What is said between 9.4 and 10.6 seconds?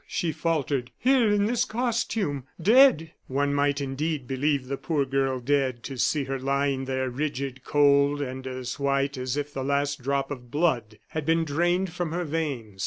the last drop of